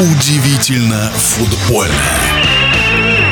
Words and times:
Удивительно 0.00 1.10
футбольно. 1.10 1.92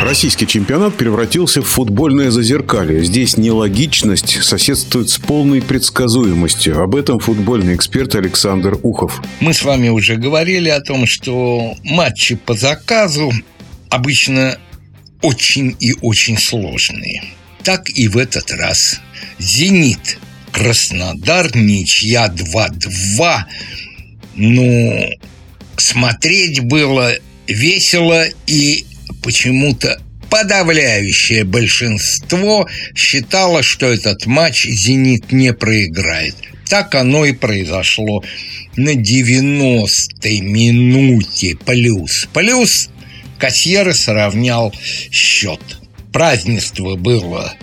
Российский 0.03 0.49
чемпионат 0.49 0.97
превратился 0.97 1.63
в 1.63 1.65
футбольное 1.69 2.33
зазеркалье. 2.33 3.05
Здесь 3.05 3.37
нелогичность 3.37 4.43
соседствует 4.43 5.09
с 5.09 5.19
полной 5.19 5.63
предсказуемостью. 5.63 6.83
Об 6.83 6.97
этом 6.97 7.21
футбольный 7.21 7.77
эксперт 7.77 8.17
Александр 8.17 8.81
Ухов. 8.83 9.23
Мы 9.39 9.55
с 9.55 9.63
вами 9.63 9.91
уже 9.91 10.17
говорили 10.17 10.69
о 10.69 10.81
том, 10.81 11.07
что 11.07 11.77
матчи 11.85 12.35
по 12.35 12.55
заказу 12.55 13.33
обычно 13.89 14.59
очень 15.23 15.77
и 15.79 15.95
очень 16.01 16.37
сложные. 16.37 17.23
Так 17.63 17.91
и 17.91 18.09
в 18.09 18.17
этот 18.17 18.51
раз. 18.51 19.01
«Зенит», 19.39 20.19
«Краснодар», 20.51 21.55
ничья 21.55 22.27
2-2. 22.27 23.45
Ну, 24.35 25.11
смотреть 25.87 26.61
было 26.61 27.15
весело 27.47 28.27
и 28.47 28.85
почему-то 29.23 30.01
подавляющее 30.29 31.45
большинство 31.45 32.67
считало, 32.95 33.63
что 33.63 33.87
этот 33.87 34.27
матч 34.27 34.67
«Зенит» 34.67 35.31
не 35.31 35.53
проиграет. 35.53 36.35
Так 36.69 36.97
оно 36.97 37.25
и 37.25 37.33
произошло 37.33 38.25
на 38.75 38.95
90-й 38.95 40.41
минуте 40.41 41.57
плюс. 41.65 42.29
Плюс 42.33 42.91
Кассьера 43.39 43.93
сравнял 43.93 44.75
счет. 45.13 45.61
Празднество 46.13 46.97
было 46.97 47.55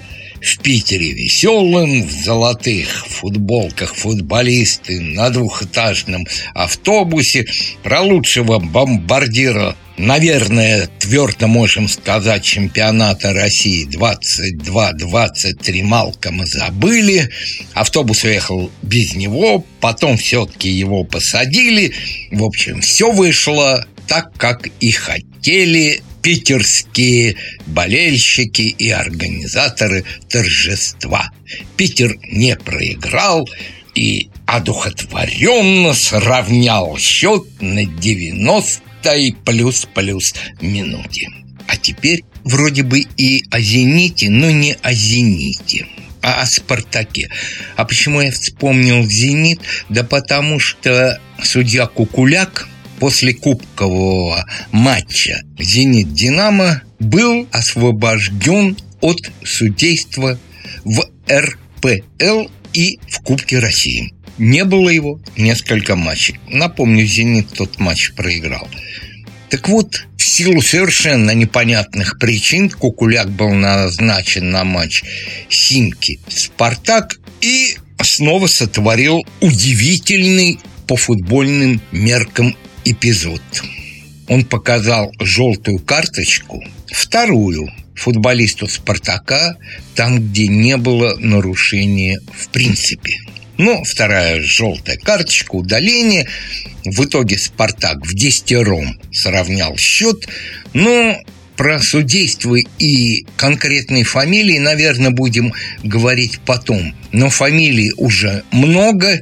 в 0.43 0.59
Питере 0.59 1.13
веселым, 1.13 2.05
в 2.05 2.11
золотых 2.11 3.07
футболках 3.07 3.95
футболисты 3.95 4.99
на 4.99 5.29
двухэтажном 5.29 6.27
автобусе. 6.53 7.45
Про 7.81 8.01
лучшего 8.01 8.59
бомбардира, 8.59 9.77
наверное, 9.97 10.89
твердо 10.99 11.47
можем 11.47 11.87
сказать, 11.87 12.43
чемпионата 12.43 13.31
России 13.31 13.87
22-23 13.87 15.83
Малкома 15.83 16.45
забыли. 16.45 17.29
Автобус 17.73 18.25
уехал 18.25 18.69
без 18.81 19.15
него, 19.15 19.65
потом 19.79 20.17
все-таки 20.17 20.69
его 20.69 21.05
посадили. 21.05 21.93
В 22.31 22.43
общем, 22.43 22.81
все 22.81 23.11
вышло 23.11 23.87
так, 24.07 24.33
как 24.35 24.67
и 24.81 24.91
хотели 24.91 26.01
питерские 26.23 27.35
болельщики 27.67 28.61
и 28.61 28.89
организаторы 28.89 30.05
торжества. 30.29 31.29
Питер 31.77 32.17
не 32.31 32.55
проиграл 32.55 33.47
и 33.93 34.29
одухотворенно 34.47 35.93
сравнял 35.93 36.97
счет 36.97 37.43
на 37.61 37.85
90 37.85 38.81
плюс-плюс 39.45 40.33
минуте. 40.61 41.27
А 41.67 41.77
теперь 41.77 42.23
вроде 42.43 42.83
бы 42.83 43.01
и 43.01 43.43
о 43.51 43.59
«Зените», 43.59 44.29
но 44.29 44.49
не 44.49 44.75
о 44.81 44.93
«Зените» 44.93 45.85
а 46.21 46.41
о 46.41 46.45
«Спартаке». 46.45 47.29
А 47.75 47.83
почему 47.83 48.21
я 48.21 48.31
вспомнил 48.31 49.03
«Зенит»? 49.03 49.59
Да 49.89 50.03
потому 50.03 50.57
что 50.57 51.19
судья 51.43 51.85
Кукуляк 51.85 52.69
после 53.03 53.33
кубкового 53.33 54.45
матча 54.71 55.41
«Зенит-Динамо» 55.59 56.83
был 56.99 57.49
освобожден 57.51 58.77
от 59.01 59.29
судейства 59.43 60.39
в 60.85 61.03
РПЛ 61.29 62.47
и 62.71 62.99
в 63.09 63.19
Кубке 63.19 63.59
России. 63.59 64.13
Не 64.37 64.63
было 64.63 64.87
его 64.87 65.19
несколько 65.35 65.97
матчей. 65.97 66.39
Напомню, 66.47 67.05
«Зенит» 67.05 67.49
тот 67.49 67.77
матч 67.77 68.13
проиграл. 68.13 68.69
Так 69.49 69.67
вот, 69.67 70.07
в 70.17 70.23
силу 70.23 70.61
совершенно 70.61 71.31
непонятных 71.31 72.17
причин 72.19 72.69
Кукуляк 72.69 73.29
был 73.29 73.49
назначен 73.49 74.49
на 74.49 74.63
матч 74.63 75.03
Химки 75.49 76.21
«Спартак» 76.29 77.19
и 77.41 77.75
снова 78.01 78.47
сотворил 78.47 79.25
удивительный 79.41 80.57
по 80.87 80.95
футбольным 80.95 81.81
меркам 81.91 82.55
эпизод. 82.85 83.41
Он 84.27 84.45
показал 84.45 85.11
желтую 85.19 85.79
карточку, 85.79 86.63
вторую 86.87 87.69
футболисту 87.95 88.67
«Спартака», 88.67 89.55
там, 89.95 90.19
где 90.19 90.47
не 90.47 90.77
было 90.77 91.15
нарушения 91.17 92.19
в 92.33 92.49
принципе. 92.49 93.17
Но 93.57 93.83
вторая 93.83 94.41
желтая 94.41 94.97
карточка, 94.97 95.55
удаление. 95.55 96.27
В 96.83 97.05
итоге 97.05 97.37
«Спартак» 97.37 98.05
в 98.05 98.13
десятером 98.13 98.99
сравнял 99.11 99.77
счет. 99.77 100.27
Но 100.73 101.17
про 101.55 101.79
судейство 101.79 102.55
и 102.79 103.25
конкретные 103.37 104.03
фамилии, 104.03 104.57
наверное, 104.57 105.11
будем 105.11 105.53
говорить 105.83 106.39
потом. 106.45 106.95
Но 107.11 107.29
фамилий 107.29 107.93
уже 107.95 108.43
много. 108.51 109.21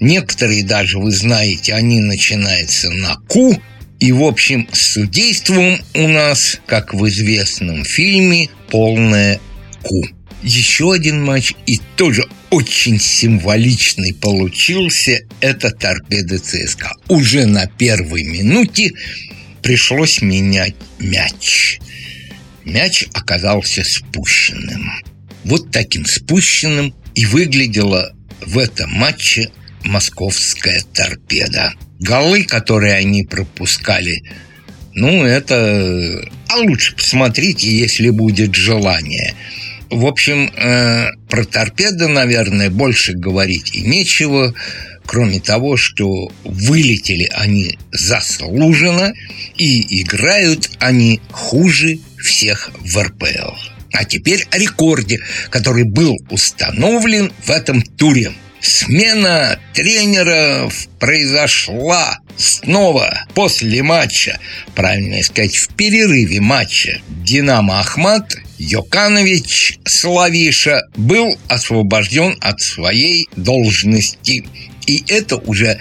Некоторые 0.00 0.62
даже, 0.62 0.98
вы 0.98 1.10
знаете, 1.10 1.74
они 1.74 2.00
начинаются 2.00 2.90
на 2.90 3.16
«ку», 3.28 3.60
и, 3.98 4.12
в 4.12 4.24
общем, 4.24 4.68
с 4.72 4.92
судейством 4.92 5.78
у 5.94 6.06
нас, 6.06 6.60
как 6.66 6.92
в 6.92 7.08
известном 7.08 7.84
фильме, 7.84 8.50
полное 8.70 9.40
«ку». 9.82 10.06
Еще 10.42 10.92
один 10.92 11.24
матч, 11.24 11.54
и 11.64 11.80
тоже 11.96 12.24
очень 12.50 13.00
символичный 13.00 14.14
получился, 14.14 15.20
это 15.40 15.70
торпеда 15.70 16.38
ЦСКА. 16.38 16.92
Уже 17.08 17.46
на 17.46 17.66
первой 17.66 18.22
минуте 18.22 18.92
пришлось 19.62 20.20
менять 20.20 20.76
мяч. 20.98 21.78
Мяч 22.64 23.06
оказался 23.12 23.82
спущенным. 23.82 24.92
Вот 25.44 25.70
таким 25.70 26.04
спущенным 26.04 26.94
и 27.14 27.24
выглядела 27.24 28.14
в 28.44 28.58
этом 28.58 28.90
матче 28.90 29.50
московская 29.86 30.82
торпеда. 30.92 31.72
Голы, 31.98 32.44
которые 32.44 32.94
они 32.94 33.24
пропускали, 33.24 34.22
ну, 34.94 35.24
это... 35.24 36.28
А 36.48 36.56
лучше 36.58 36.94
посмотрите, 36.94 37.68
если 37.70 38.10
будет 38.10 38.54
желание. 38.54 39.34
В 39.90 40.06
общем, 40.06 40.50
э, 40.56 41.10
про 41.28 41.44
торпеду, 41.44 42.08
наверное, 42.08 42.70
больше 42.70 43.12
говорить 43.12 43.74
и 43.74 43.82
нечего, 43.82 44.54
кроме 45.04 45.40
того, 45.40 45.76
что 45.76 46.30
вылетели 46.44 47.28
они 47.32 47.78
заслуженно 47.92 49.12
и 49.56 50.02
играют 50.02 50.70
они 50.78 51.20
хуже 51.30 51.98
всех 52.18 52.70
в 52.80 52.98
РПЛ. 52.98 53.54
А 53.92 54.04
теперь 54.04 54.46
о 54.50 54.58
рекорде, 54.58 55.20
который 55.50 55.84
был 55.84 56.16
установлен 56.30 57.32
в 57.44 57.50
этом 57.50 57.82
туре– 57.82 58.32
Смена 58.60 59.58
тренеров 59.74 60.88
произошла 60.98 62.18
снова 62.36 63.26
после 63.34 63.82
матча, 63.82 64.38
правильно 64.74 65.22
сказать, 65.22 65.56
в 65.56 65.74
перерыве 65.74 66.40
матча. 66.40 67.00
Динамо 67.08 67.80
Ахмат 67.80 68.36
Йоканович 68.58 69.78
Славиша 69.84 70.82
был 70.96 71.38
освобожден 71.48 72.36
от 72.40 72.60
своей 72.60 73.28
должности. 73.36 74.44
И 74.86 75.04
это 75.08 75.36
уже 75.36 75.78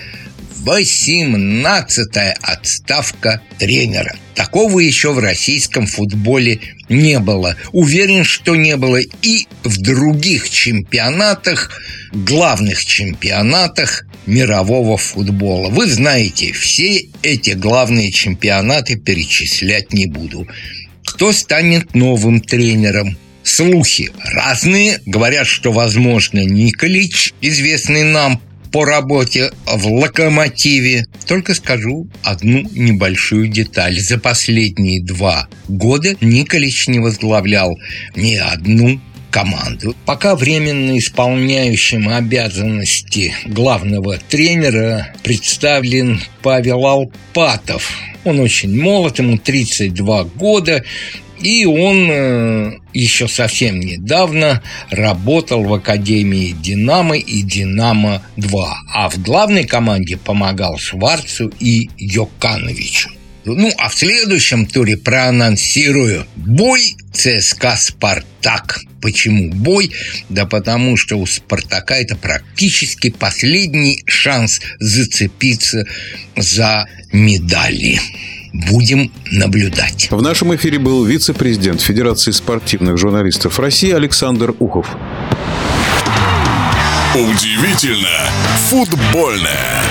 18-я 0.64 2.36
отставка 2.42 3.42
тренера. 3.58 4.16
Такого 4.36 4.80
еще 4.80 5.14
в 5.14 5.20
российском 5.20 5.88
футболе 5.88 6.60
не 6.90 7.20
было. 7.20 7.56
Уверен, 7.72 8.24
что 8.24 8.56
не 8.56 8.78
было 8.78 9.00
и 9.22 9.48
в 9.64 9.78
других 9.78 10.50
чемпионатах, 10.50 11.82
главных 12.14 12.86
чемпионатах 12.86 14.06
мирового 14.26 14.98
футбола. 14.98 15.70
Вы 15.70 15.88
знаете, 15.88 16.52
все 16.54 17.08
эти 17.22 17.52
главные 17.52 18.12
чемпионаты 18.12 18.98
перечислять 18.98 19.94
не 19.94 20.08
буду. 20.08 20.48
Кто 21.06 21.32
станет 21.32 21.94
новым 21.96 22.42
тренером? 22.42 23.18
Слухи 23.44 24.12
разные. 24.24 25.00
Говорят, 25.06 25.48
что, 25.48 25.72
возможно, 25.72 26.44
Николич, 26.44 27.34
известный 27.42 28.04
нам 28.04 28.42
по 28.76 28.84
работе 28.84 29.54
в 29.66 29.88
«Локомотиве». 29.88 31.06
Только 31.26 31.54
скажу 31.54 32.10
одну 32.24 32.68
небольшую 32.74 33.48
деталь. 33.48 33.98
За 33.98 34.18
последние 34.18 35.02
два 35.02 35.48
года 35.70 36.18
Николич 36.20 36.90
не 36.90 37.00
возглавлял 37.00 37.80
ни 38.18 38.36
одну 38.36 39.00
команду. 39.32 39.96
Пока 40.06 40.36
временно 40.36 40.98
исполняющим 40.98 42.10
обязанности 42.10 43.34
главного 43.46 44.18
тренера 44.18 45.08
представлен 45.24 46.20
Павел 46.42 46.86
Алпатов. 46.86 47.90
Он 48.26 48.42
очень 48.42 48.78
молод, 48.78 49.20
ему 49.20 49.38
32 49.38 50.24
года, 50.36 50.84
И 51.46 51.64
он 51.64 52.10
э, 52.10 52.80
еще 52.92 53.28
совсем 53.28 53.80
недавно 53.80 54.64
работал 54.90 55.64
в 55.64 55.72
Академии 55.76 56.56
«Динамо» 56.60 57.18
и 57.18 57.44
«Динамо-2», 57.44 58.66
а 58.92 59.10
в 59.12 59.22
главной 59.22 59.66
команде 59.66 60.18
помогал 60.18 60.80
Шварцу 60.80 61.54
и 61.60 61.92
Йокановичу. 62.00 63.12
Ну, 63.46 63.72
а 63.78 63.90
в 63.90 63.94
следующем 63.94 64.66
туре 64.66 64.98
проанонсирую 64.98 66.26
бой 66.36 66.96
ЦСКА 67.14 67.76
«Спартак». 67.78 68.80
Почему 69.00 69.52
бой? 69.52 69.92
Да 70.30 70.48
потому 70.48 70.98
что 70.98 71.18
у 71.18 71.28
«Спартака» 71.28 71.96
это 71.98 72.16
практически 72.16 73.12
последний 73.12 74.02
шанс 74.08 74.62
зацепиться 74.80 75.86
за 76.36 76.88
медали. 77.12 78.00
Будем 78.56 79.12
наблюдать. 79.32 80.08
В 80.10 80.22
нашем 80.22 80.56
эфире 80.56 80.80
был 80.80 81.04
вице-президент 81.04 81.82
Федерации 81.82 82.32
спортивных 82.32 82.98
журналистов 82.98 83.60
России 83.60 83.92
Александр 83.92 84.56
Ухов. 84.60 84.88
Удивительно 87.14 88.30
футбольное. 88.70 89.84